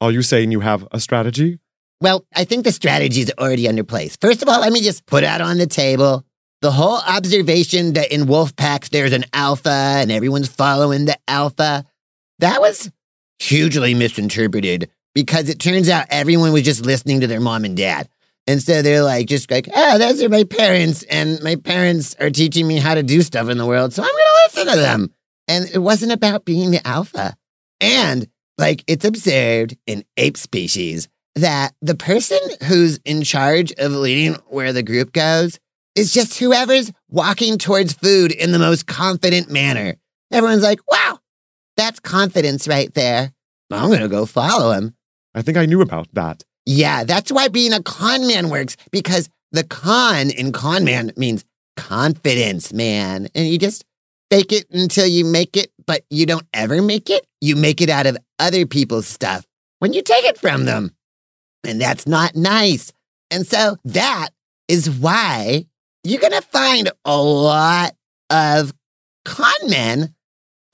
Are 0.00 0.10
you 0.10 0.22
saying 0.22 0.50
you 0.50 0.60
have 0.60 0.88
a 0.92 0.98
strategy? 0.98 1.58
Well, 2.00 2.24
I 2.34 2.44
think 2.44 2.64
the 2.64 2.72
strategy 2.72 3.20
is 3.20 3.32
already 3.38 3.68
under 3.68 3.84
place. 3.84 4.16
First 4.16 4.40
of 4.40 4.48
all, 4.48 4.60
let 4.60 4.72
me 4.72 4.80
just 4.80 5.04
put 5.04 5.24
out 5.24 5.42
on 5.42 5.58
the 5.58 5.66
table 5.66 6.24
the 6.62 6.72
whole 6.72 7.00
observation 7.06 7.92
that 7.92 8.10
in 8.10 8.26
wolf 8.26 8.56
packs 8.56 8.88
there's 8.88 9.12
an 9.12 9.26
alpha 9.34 9.68
and 9.68 10.10
everyone's 10.10 10.48
following 10.48 11.04
the 11.04 11.18
alpha. 11.28 11.84
That 12.38 12.62
was 12.62 12.90
hugely 13.38 13.92
misinterpreted 13.92 14.88
because 15.14 15.50
it 15.50 15.58
turns 15.58 15.90
out 15.90 16.06
everyone 16.08 16.54
was 16.54 16.62
just 16.62 16.86
listening 16.86 17.20
to 17.20 17.26
their 17.26 17.40
mom 17.40 17.66
and 17.66 17.76
dad. 17.76 18.08
And 18.46 18.62
so 18.62 18.82
they're 18.82 19.02
like, 19.02 19.26
just 19.26 19.50
like, 19.50 19.68
oh, 19.74 19.98
those 19.98 20.22
are 20.22 20.28
my 20.28 20.44
parents, 20.44 21.02
and 21.04 21.42
my 21.42 21.56
parents 21.56 22.14
are 22.20 22.30
teaching 22.30 22.68
me 22.68 22.78
how 22.78 22.94
to 22.94 23.02
do 23.02 23.22
stuff 23.22 23.48
in 23.48 23.56
the 23.56 23.66
world, 23.66 23.92
so 23.92 24.02
I'm 24.02 24.08
going 24.08 24.22
to 24.22 24.40
listen 24.46 24.74
to 24.74 24.80
them. 24.80 25.14
And 25.48 25.68
it 25.72 25.78
wasn't 25.78 26.12
about 26.12 26.44
being 26.44 26.70
the 26.70 26.86
alpha. 26.86 27.36
And 27.80 28.28
like, 28.58 28.84
it's 28.86 29.04
observed 29.04 29.76
in 29.86 30.04
ape 30.16 30.36
species 30.36 31.08
that 31.34 31.74
the 31.82 31.94
person 31.94 32.38
who's 32.66 32.98
in 33.04 33.22
charge 33.22 33.72
of 33.72 33.92
leading 33.92 34.34
where 34.48 34.72
the 34.72 34.82
group 34.82 35.12
goes 35.12 35.58
is 35.94 36.12
just 36.12 36.38
whoever's 36.38 36.92
walking 37.08 37.58
towards 37.58 37.92
food 37.92 38.30
in 38.30 38.52
the 38.52 38.58
most 38.58 38.86
confident 38.86 39.50
manner. 39.50 39.94
Everyone's 40.32 40.62
like, 40.62 40.80
wow, 40.90 41.18
that's 41.76 42.00
confidence 42.00 42.68
right 42.68 42.92
there. 42.94 43.32
I'm 43.70 43.88
going 43.88 44.00
to 44.00 44.08
go 44.08 44.26
follow 44.26 44.70
him. 44.72 44.94
I 45.34 45.42
think 45.42 45.56
I 45.56 45.66
knew 45.66 45.80
about 45.80 46.08
that. 46.12 46.44
Yeah, 46.66 47.04
that's 47.04 47.30
why 47.30 47.48
being 47.48 47.72
a 47.72 47.82
con 47.82 48.26
man 48.26 48.48
works 48.48 48.76
because 48.90 49.28
the 49.52 49.64
con 49.64 50.30
in 50.30 50.52
con 50.52 50.84
man 50.84 51.12
means 51.16 51.44
confidence, 51.76 52.72
man. 52.72 53.28
And 53.34 53.46
you 53.46 53.58
just 53.58 53.84
fake 54.30 54.52
it 54.52 54.66
until 54.70 55.06
you 55.06 55.24
make 55.24 55.56
it, 55.56 55.70
but 55.86 56.02
you 56.10 56.26
don't 56.26 56.46
ever 56.54 56.80
make 56.80 57.10
it. 57.10 57.26
You 57.40 57.56
make 57.56 57.80
it 57.80 57.90
out 57.90 58.06
of 58.06 58.16
other 58.38 58.66
people's 58.66 59.06
stuff 59.06 59.44
when 59.78 59.92
you 59.92 60.02
take 60.02 60.24
it 60.24 60.38
from 60.38 60.64
them. 60.64 60.94
And 61.64 61.80
that's 61.80 62.06
not 62.06 62.34
nice. 62.34 62.92
And 63.30 63.46
so 63.46 63.76
that 63.84 64.30
is 64.68 64.90
why 64.90 65.66
you're 66.02 66.20
going 66.20 66.32
to 66.32 66.42
find 66.42 66.90
a 67.04 67.20
lot 67.20 67.94
of 68.30 68.72
con 69.24 69.68
men 69.68 70.14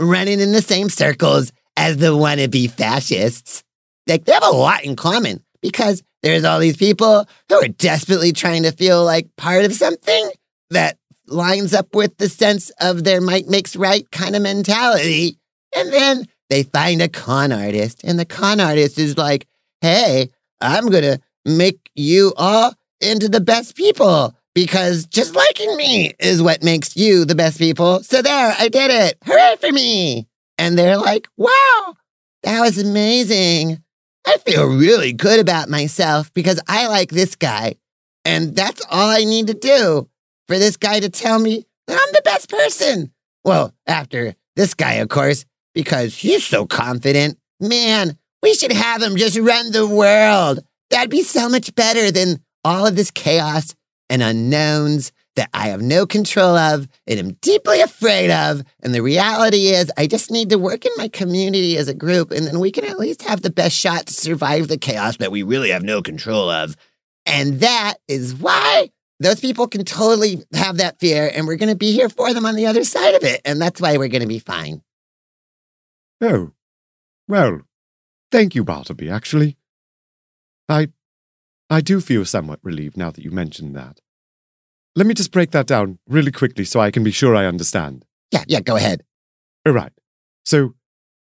running 0.00 0.40
in 0.40 0.52
the 0.52 0.62
same 0.62 0.88
circles 0.88 1.52
as 1.76 1.96
the 1.96 2.16
wannabe 2.16 2.70
fascists. 2.70 3.62
Like 4.06 4.24
they 4.24 4.32
have 4.32 4.44
a 4.44 4.50
lot 4.50 4.84
in 4.84 4.96
common 4.96 5.42
because 5.62 6.02
there's 6.22 6.44
all 6.44 6.58
these 6.58 6.76
people 6.76 7.26
who 7.48 7.54
are 7.56 7.68
desperately 7.68 8.32
trying 8.32 8.64
to 8.64 8.72
feel 8.72 9.04
like 9.04 9.34
part 9.36 9.64
of 9.64 9.72
something 9.72 10.30
that 10.70 10.98
lines 11.26 11.72
up 11.72 11.94
with 11.94 12.16
the 12.18 12.28
sense 12.28 12.70
of 12.80 13.04
their 13.04 13.20
might 13.20 13.48
makes 13.48 13.76
right 13.76 14.10
kind 14.10 14.36
of 14.36 14.42
mentality. 14.42 15.38
And 15.74 15.92
then 15.92 16.26
they 16.48 16.64
find 16.64 17.00
a 17.00 17.08
con 17.08 17.52
artist, 17.52 18.02
and 18.04 18.18
the 18.18 18.24
con 18.24 18.60
artist 18.60 18.98
is 18.98 19.16
like, 19.16 19.46
hey, 19.80 20.30
I'm 20.60 20.88
going 20.88 21.04
to 21.04 21.20
make 21.44 21.90
you 21.94 22.32
all 22.36 22.74
into 23.00 23.28
the 23.28 23.40
best 23.40 23.76
people 23.76 24.34
because 24.54 25.06
just 25.06 25.34
liking 25.34 25.76
me 25.76 26.12
is 26.18 26.42
what 26.42 26.62
makes 26.62 26.96
you 26.96 27.24
the 27.24 27.34
best 27.34 27.58
people. 27.58 28.02
So 28.02 28.20
there, 28.20 28.54
I 28.58 28.68
did 28.68 28.90
it. 28.90 29.16
Hooray 29.24 29.56
for 29.60 29.72
me. 29.72 30.26
And 30.58 30.78
they're 30.78 30.98
like, 30.98 31.28
wow, 31.36 31.94
that 32.42 32.60
was 32.60 32.78
amazing. 32.78 33.82
I 34.30 34.36
feel 34.38 34.64
really 34.64 35.12
good 35.12 35.40
about 35.40 35.68
myself 35.68 36.32
because 36.34 36.60
I 36.68 36.86
like 36.86 37.10
this 37.10 37.34
guy. 37.34 37.74
And 38.24 38.54
that's 38.54 38.80
all 38.88 39.08
I 39.08 39.24
need 39.24 39.48
to 39.48 39.54
do 39.54 40.08
for 40.46 40.56
this 40.56 40.76
guy 40.76 41.00
to 41.00 41.08
tell 41.08 41.40
me 41.40 41.66
that 41.88 42.00
I'm 42.00 42.12
the 42.12 42.22
best 42.22 42.48
person. 42.48 43.12
Well, 43.44 43.74
after 43.88 44.36
this 44.54 44.74
guy, 44.74 44.94
of 44.94 45.08
course, 45.08 45.46
because 45.74 46.14
he's 46.14 46.46
so 46.46 46.64
confident. 46.64 47.38
Man, 47.58 48.16
we 48.40 48.54
should 48.54 48.70
have 48.70 49.02
him 49.02 49.16
just 49.16 49.36
run 49.36 49.72
the 49.72 49.88
world. 49.88 50.60
That'd 50.90 51.10
be 51.10 51.22
so 51.22 51.48
much 51.48 51.74
better 51.74 52.12
than 52.12 52.40
all 52.62 52.86
of 52.86 52.94
this 52.94 53.10
chaos 53.10 53.74
and 54.08 54.22
unknowns 54.22 55.10
that 55.40 55.48
I 55.54 55.68
have 55.68 55.80
no 55.80 56.04
control 56.04 56.54
of 56.54 56.86
and 57.06 57.18
am 57.18 57.32
deeply 57.40 57.80
afraid 57.80 58.30
of. 58.30 58.62
And 58.82 58.94
the 58.94 59.00
reality 59.00 59.68
is, 59.68 59.90
I 59.96 60.06
just 60.06 60.30
need 60.30 60.50
to 60.50 60.58
work 60.58 60.84
in 60.84 60.92
my 60.98 61.08
community 61.08 61.78
as 61.78 61.88
a 61.88 61.94
group, 61.94 62.30
and 62.30 62.46
then 62.46 62.60
we 62.60 62.70
can 62.70 62.84
at 62.84 62.98
least 62.98 63.22
have 63.22 63.40
the 63.40 63.48
best 63.48 63.74
shot 63.74 64.06
to 64.08 64.12
survive 64.12 64.68
the 64.68 64.76
chaos 64.76 65.16
that 65.16 65.32
we 65.32 65.42
really 65.42 65.70
have 65.70 65.82
no 65.82 66.02
control 66.02 66.50
of. 66.50 66.76
And 67.24 67.60
that 67.60 67.94
is 68.06 68.34
why 68.34 68.90
those 69.18 69.40
people 69.40 69.66
can 69.66 69.86
totally 69.86 70.44
have 70.52 70.76
that 70.76 71.00
fear, 71.00 71.30
and 71.34 71.46
we're 71.46 71.56
going 71.56 71.72
to 71.72 71.74
be 71.74 71.92
here 71.92 72.10
for 72.10 72.34
them 72.34 72.44
on 72.44 72.54
the 72.54 72.66
other 72.66 72.84
side 72.84 73.14
of 73.14 73.24
it. 73.24 73.40
And 73.46 73.62
that's 73.62 73.80
why 73.80 73.96
we're 73.96 74.08
going 74.08 74.20
to 74.20 74.28
be 74.28 74.40
fine. 74.40 74.82
Oh, 76.20 76.52
well, 77.26 77.62
thank 78.30 78.54
you, 78.54 78.62
Bartleby, 78.62 79.08
actually. 79.08 79.56
I 80.68 80.88
I 81.70 81.80
do 81.80 82.02
feel 82.02 82.26
somewhat 82.26 82.60
relieved 82.62 82.98
now 82.98 83.10
that 83.10 83.24
you 83.24 83.30
mentioned 83.30 83.74
that. 83.74 84.00
Let 84.96 85.06
me 85.06 85.14
just 85.14 85.32
break 85.32 85.52
that 85.52 85.66
down 85.66 85.98
really 86.08 86.32
quickly 86.32 86.64
so 86.64 86.80
I 86.80 86.90
can 86.90 87.04
be 87.04 87.10
sure 87.10 87.36
I 87.36 87.46
understand. 87.46 88.04
Yeah, 88.32 88.44
yeah, 88.48 88.60
go 88.60 88.76
ahead. 88.76 89.04
All 89.66 89.72
right. 89.72 89.92
So, 90.44 90.74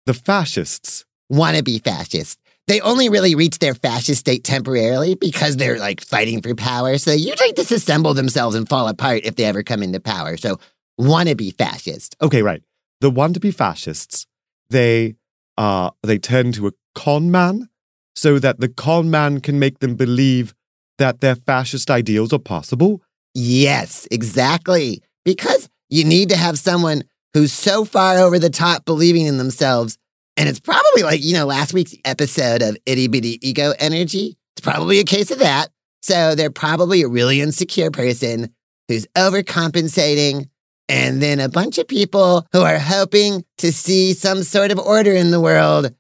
the 0.05 0.13
fascists. 0.13 1.05
want 1.29 1.57
to 1.57 1.63
be 1.63 1.79
fascists. 1.79 2.38
They 2.67 2.81
only 2.81 3.10
really 3.10 3.36
reach 3.36 3.60
their 3.60 3.75
fascist 3.75 4.19
state 4.19 4.43
temporarily 4.43 5.15
because 5.15 5.57
they're 5.57 5.79
like 5.79 6.01
fighting 6.01 6.41
for 6.41 6.55
power. 6.55 6.98
So 6.98 7.12
they 7.12 7.17
usually 7.17 7.53
disassemble 7.53 8.15
themselves 8.15 8.55
and 8.55 8.67
fall 8.67 8.88
apart 8.88 9.22
if 9.24 9.36
they 9.36 9.45
ever 9.45 9.63
come 9.63 9.84
into 9.84 10.00
power. 10.00 10.38
So, 10.38 10.60
wannabe 11.00 11.55
fascist. 11.55 12.15
Okay, 12.22 12.41
right. 12.41 12.63
The 13.01 13.12
wannabe 13.12 13.53
fascists, 13.53 14.27
they 14.69 15.15
uh 15.57 15.91
they 16.03 16.17
turn 16.17 16.51
to 16.53 16.67
a 16.67 16.72
con 16.93 17.31
man 17.31 17.69
so 18.15 18.39
that 18.39 18.60
the 18.60 18.69
con 18.69 19.10
man 19.10 19.41
can 19.41 19.60
make 19.60 19.79
them 19.79 19.95
believe 19.95 20.53
that 20.98 21.22
their 21.22 21.36
fascist 21.36 21.91
ideals 21.91 22.31
are 22.31 22.39
possible? 22.39 23.01
Yes, 23.36 24.08
exactly. 24.10 25.04
Because 25.25 25.70
you 25.89 26.06
need 26.06 26.30
to 26.30 26.38
have 26.38 26.58
someone 26.58 27.04
who's 27.34 27.51
so 27.51 27.84
far 27.84 28.18
over 28.18 28.39
the 28.39 28.50
top 28.50 28.86
believing 28.86 29.25
in 29.25 29.38
themselves. 29.38 29.98
And 30.38 30.48
it's 30.48 30.60
probably 30.60 31.04
like, 31.04 31.24
you 31.24 31.34
know, 31.34 31.46
last 31.46 31.74
week's 31.74 31.96
episode 32.06 32.62
of 32.62 32.77
Itty 32.86 33.10
Bitty 33.10 33.46
Ego 33.48 33.74
Energy. 33.77 34.38
It's 34.56 34.62
probably 34.63 35.00
a 35.00 35.04
case 35.04 35.32
of 35.32 35.39
that. 35.39 35.70
So 36.01 36.34
they're 36.34 36.50
probably 36.50 37.01
a 37.01 37.10
really 37.10 37.42
insecure 37.42 37.92
person 37.92 38.54
who's 38.88 39.06
overcompensating. 39.18 40.48
And 40.88 41.22
then 41.22 41.39
a 41.39 41.50
bunch 41.50 41.77
of 41.77 41.88
people 41.88 42.48
who 42.54 42.62
are 42.62 42.80
hoping 42.80 43.44
to 43.58 43.74
see 43.74 44.13
some 44.13 44.44
sort 44.44 44.72
of 44.72 44.80
order 44.80 45.13
in 45.13 45.32
the 45.32 45.42
world 45.42 45.94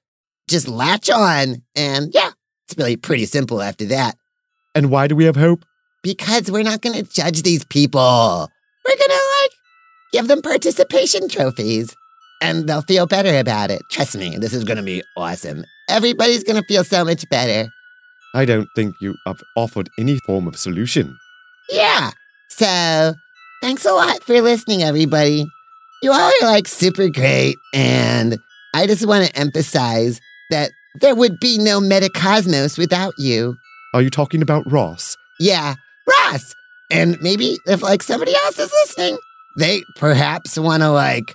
just 0.47 0.67
latch 0.67 1.09
on. 1.09 1.63
And 1.75 2.13
yeah, 2.13 2.31
it's 2.67 2.77
really 2.77 2.95
pretty 2.95 3.25
simple 3.25 3.61
after 3.61 3.85
that. 3.85 4.15
And 4.73 4.89
why 4.89 5.07
do 5.07 5.15
we 5.15 5.25
have 5.25 5.35
hope? 5.35 5.65
Because 6.05 6.51
we're 6.51 6.61
not 6.61 6.83
going 6.83 6.95
to 6.95 7.11
judge 7.11 7.41
these 7.41 7.65
people. 7.65 8.51
We're 8.87 8.95
going 8.95 9.09
to 9.09 9.41
like 9.41 9.51
give 10.11 10.27
them 10.27 10.43
participation 10.43 11.27
trophies 11.27 11.95
and 12.43 12.69
they'll 12.69 12.83
feel 12.83 13.07
better 13.07 13.39
about 13.39 13.71
it. 13.71 13.81
Trust 13.89 14.15
me, 14.15 14.37
this 14.37 14.53
is 14.53 14.63
going 14.63 14.77
to 14.77 14.83
be 14.83 15.01
awesome. 15.17 15.65
Everybody's 15.89 16.43
going 16.43 16.61
to 16.61 16.67
feel 16.67 16.83
so 16.83 17.03
much 17.03 17.27
better. 17.31 17.71
I 18.35 18.45
don't 18.45 18.67
think 18.75 18.93
you 19.01 19.15
have 19.25 19.41
offered 19.57 19.89
any 19.97 20.19
form 20.27 20.47
of 20.47 20.55
solution. 20.57 21.17
Yeah. 21.71 22.11
So, 22.49 23.15
thanks 23.61 23.83
a 23.83 23.91
lot 23.91 24.23
for 24.23 24.39
listening, 24.43 24.83
everybody. 24.83 25.47
You 26.03 26.11
all 26.11 26.31
are 26.43 26.45
like 26.45 26.67
super 26.67 27.09
great. 27.09 27.55
And 27.73 28.37
I 28.75 28.85
just 28.85 29.07
want 29.07 29.25
to 29.25 29.35
emphasize 29.35 30.21
that 30.51 30.69
there 31.01 31.15
would 31.15 31.39
be 31.39 31.57
no 31.57 31.79
Metacosmos 31.79 32.77
without 32.77 33.15
you. 33.17 33.57
Are 33.95 34.03
you 34.03 34.11
talking 34.11 34.43
about 34.43 34.71
Ross? 34.71 35.17
Yeah, 35.39 35.75
Ross! 36.07 36.55
And 36.91 37.17
maybe 37.21 37.57
if 37.65 37.81
like 37.81 38.03
somebody 38.03 38.35
else 38.35 38.59
is 38.59 38.71
listening, 38.71 39.17
they 39.57 39.83
perhaps 39.95 40.57
want 40.57 40.83
to 40.83 40.91
like 40.91 41.33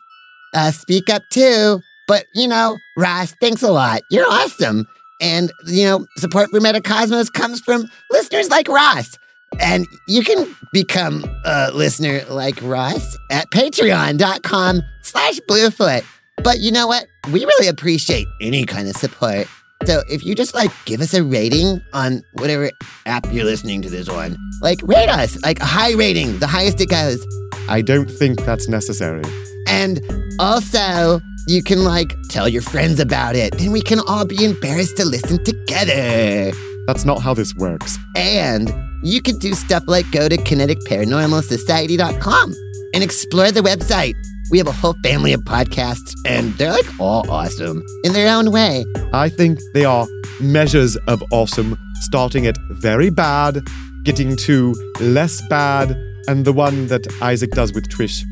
uh, 0.54 0.70
speak 0.70 1.10
up 1.10 1.22
too. 1.30 1.80
But 2.06 2.26
you 2.34 2.48
know, 2.48 2.78
Ross, 2.96 3.34
thanks 3.40 3.62
a 3.62 3.72
lot. 3.72 4.02
You're 4.10 4.30
awesome. 4.30 4.86
And 5.20 5.52
you 5.66 5.84
know, 5.84 6.06
support 6.16 6.50
for 6.50 6.60
Metacosmos 6.60 7.32
comes 7.32 7.60
from 7.60 7.84
listeners 8.10 8.48
like 8.50 8.68
Ross. 8.68 9.16
And 9.58 9.86
you 10.06 10.22
can 10.22 10.56
become 10.72 11.24
a 11.44 11.70
listener 11.72 12.22
like 12.28 12.60
Ross 12.62 13.16
at 13.30 13.50
patreon.com 13.50 14.82
slash 15.02 15.40
bluefoot. 15.48 16.04
But 16.42 16.60
you 16.60 16.70
know 16.70 16.86
what? 16.86 17.06
We 17.32 17.44
really 17.44 17.66
appreciate 17.68 18.28
any 18.40 18.64
kind 18.64 18.88
of 18.88 18.96
support. 18.96 19.46
So 19.86 20.02
if 20.10 20.22
you 20.24 20.34
just 20.34 20.54
like 20.54 20.70
give 20.84 21.00
us 21.00 21.14
a 21.14 21.24
rating 21.24 21.80
on 21.94 22.22
whatever 22.32 22.70
app 23.06 23.26
you're 23.32 23.46
listening 23.46 23.80
to 23.82 23.88
this 23.88 24.08
on, 24.08 24.36
like 24.60 24.80
rate 24.84 25.08
us, 25.08 25.40
like 25.42 25.58
a 25.60 25.64
high 25.64 25.94
rating, 25.94 26.38
the 26.38 26.46
highest 26.46 26.80
it 26.80 26.90
goes. 26.90 27.24
I 27.68 27.80
don't 27.80 28.10
think 28.10 28.44
that's 28.44 28.68
necessary. 28.68 29.22
And 29.66 30.00
also, 30.38 31.20
you 31.46 31.62
can 31.62 31.84
like 31.84 32.14
tell 32.28 32.48
your 32.48 32.62
friends 32.62 33.00
about 33.00 33.36
it. 33.36 33.56
Then 33.56 33.72
we 33.72 33.80
can 33.80 34.00
all 34.00 34.26
be 34.26 34.44
embarrassed 34.44 34.98
to 34.98 35.06
listen 35.06 35.42
together. 35.44 36.52
That's 36.86 37.06
not 37.06 37.22
how 37.22 37.32
this 37.32 37.54
works. 37.54 37.96
And 38.16 38.70
you 39.02 39.22
can 39.22 39.38
do 39.38 39.54
stuff 39.54 39.84
like 39.86 40.10
go 40.10 40.28
to 40.28 40.36
kineticparanormalsociety.com 40.36 42.54
and 42.92 43.02
explore 43.02 43.50
the 43.50 43.60
website. 43.60 44.14
We 44.50 44.58
have 44.58 44.66
a 44.66 44.72
whole 44.72 44.94
family 45.04 45.32
of 45.32 45.42
podcasts, 45.42 46.12
and 46.26 46.52
they're 46.54 46.72
like 46.72 47.00
all 47.00 47.28
awesome 47.30 47.82
in 48.02 48.12
their 48.12 48.34
own 48.34 48.50
way. 48.50 48.84
I 49.12 49.28
think 49.28 49.60
they 49.74 49.84
are 49.84 50.06
measures 50.40 50.96
of 51.06 51.22
awesome, 51.30 51.78
starting 52.00 52.46
at 52.46 52.56
very 52.70 53.10
bad, 53.10 53.62
getting 54.02 54.36
to 54.36 54.74
less 55.00 55.40
bad, 55.48 55.90
and 56.26 56.44
the 56.44 56.52
one 56.52 56.88
that 56.88 57.06
Isaac 57.22 57.50
does 57.52 57.72
with 57.72 57.88
Trish. 57.88 58.24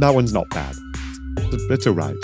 That 0.00 0.14
one's 0.14 0.34
not 0.34 0.50
bad. 0.50 0.74
It's, 1.70 1.86
all 1.86 1.94
right. 1.94 2.16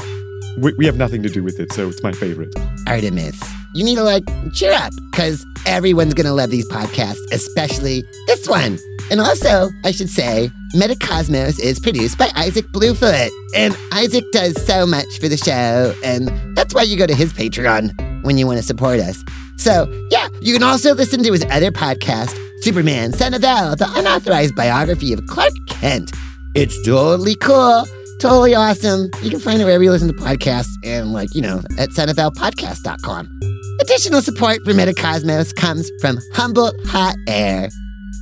We, 0.59 0.75
we 0.79 0.87
have 0.87 0.97
nothing 0.97 1.23
to 1.23 1.29
do 1.29 1.43
with 1.43 1.59
it, 1.61 1.73
so 1.73 1.89
it's 1.89 2.03
my 2.03 2.13
favorite. 2.13 2.53
Artemus, 2.87 3.43
you 3.79 3.85
need 3.85 3.95
to 3.95 4.03
like 4.03 4.25
cheer 4.53 4.73
up 4.73 4.93
because 5.13 5.47
everyone's 5.65 6.13
gonna 6.13 6.33
love 6.33 6.51
these 6.51 6.69
podcasts, 6.69 7.21
especially 7.31 8.03
this 8.27 8.49
one. 8.49 8.77
And 9.11 9.21
also, 9.21 9.71
I 9.85 9.93
should 9.93 10.11
say, 10.11 10.51
Metacosmos 10.75 11.61
is 11.61 11.79
produced 11.79 12.19
by 12.19 12.31
Isaac 12.35 12.67
Bluefoot. 12.73 13.31
And 13.55 13.79
Isaac 13.93 14.25
does 14.33 14.61
so 14.67 14.85
much 14.85 15.07
for 15.21 15.29
the 15.29 15.37
show, 15.37 15.95
and 16.05 16.29
that's 16.57 16.75
why 16.75 16.83
you 16.83 16.97
go 16.97 17.07
to 17.07 17.15
his 17.15 17.33
Patreon 17.33 18.25
when 18.25 18.37
you 18.37 18.47
want 18.47 18.59
to 18.59 18.63
support 18.65 18.99
us. 18.99 19.25
So, 19.57 19.87
yeah, 20.11 20.29
you 20.43 20.53
can 20.53 20.63
also 20.63 20.95
listen 20.95 21.23
to 21.23 21.33
his 21.33 21.47
other 21.51 21.71
podcast, 21.71 22.37
Superman, 22.63 23.13
Son 23.13 23.33
of 23.33 23.43
El 23.45 23.77
unauthorized 23.81 24.57
biography 24.57 25.13
of 25.13 25.25
Clark 25.27 25.53
Kent. 25.69 26.11
It's 26.55 26.77
totally 26.85 27.37
cool, 27.37 27.87
totally 28.21 28.55
awesome. 28.55 29.09
You 29.23 29.31
can 29.31 29.41
find 29.41 29.61
it 29.61 29.65
wherever 29.65 29.85
you 29.85 29.93
listen 29.93 30.09
to 30.09 30.15
podcasts 30.15 30.75
and, 30.85 31.13
like, 31.13 31.35
you 31.35 31.43
know, 31.43 31.63
at 31.79 31.91
sonofelpodcast.com. 31.91 33.48
Additional 33.81 34.21
support 34.21 34.59
for 34.65 34.73
Metacosmos 34.73 35.55
comes 35.55 35.91
from 36.01 36.19
Humboldt 36.35 36.75
Hot 36.87 37.15
Air. 37.29 37.69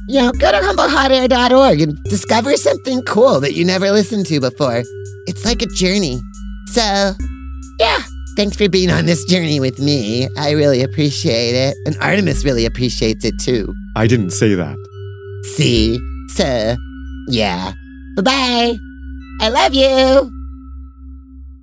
You 0.08 0.20
know, 0.20 0.32
go 0.32 0.52
to 0.52 0.58
humboldthotair.org 0.58 1.80
and 1.80 2.02
discover 2.04 2.56
something 2.56 3.02
cool 3.02 3.40
that 3.40 3.54
you 3.54 3.64
never 3.64 3.90
listened 3.90 4.26
to 4.26 4.38
before. 4.38 4.82
It's 5.26 5.44
like 5.44 5.62
a 5.62 5.66
journey. 5.66 6.20
So, 6.66 7.12
yeah, 7.80 7.98
thanks 8.36 8.56
for 8.56 8.68
being 8.68 8.90
on 8.90 9.06
this 9.06 9.24
journey 9.24 9.58
with 9.58 9.78
me. 9.78 10.28
I 10.36 10.52
really 10.52 10.82
appreciate 10.82 11.54
it. 11.54 11.76
And 11.86 11.96
Artemus 11.96 12.44
really 12.44 12.66
appreciates 12.66 13.24
it 13.24 13.34
too. 13.40 13.74
I 13.96 14.06
didn't 14.06 14.30
say 14.30 14.54
that. 14.54 14.76
See? 15.56 15.98
So, 16.34 16.76
yeah. 17.28 17.72
Bye 18.16 18.22
bye. 18.22 18.78
I 19.40 19.48
love 19.48 19.74
you. 19.74 20.30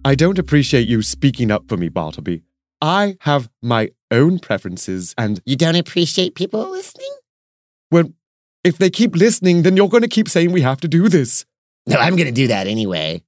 I 0.04 0.16
don't 0.16 0.38
appreciate 0.38 0.88
you 0.88 1.02
speaking 1.02 1.52
up 1.52 1.70
for 1.70 1.78
me, 1.78 1.90
Bartleby. 1.90 2.44
I 2.84 3.16
have 3.22 3.50
my 3.62 3.92
own 4.12 4.40
preferences, 4.40 5.16
and 5.18 5.42
You 5.46 5.56
don't 5.56 5.78
appreciate 5.78 6.36
people 6.36 6.70
listening? 6.70 7.12
Well, 7.90 8.12
if 8.66 8.78
they 8.78 8.90
keep 8.90 9.16
listening, 9.16 9.62
then 9.62 9.78
you're 9.78 9.88
going 9.88 10.04
to 10.04 10.10
keep 10.10 10.28
saying 10.28 10.52
we 10.52 10.62
have 10.62 10.82
to 10.82 10.90
do 10.90 11.08
this. 11.08 11.46
No, 11.88 11.96
I'm 11.96 12.18
going 12.18 12.28
to 12.28 12.34
do 12.34 12.48
that 12.48 12.68
anyway. 12.68 13.24